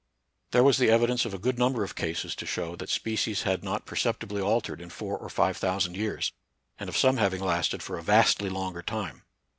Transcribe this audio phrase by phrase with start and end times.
[0.49, 3.63] There was the evidence of a good number of cases to show that species had
[3.63, 6.33] not perceptibly altered in four or five thovtsand years,
[6.79, 9.21] and of some having lasted for a vastly longer time.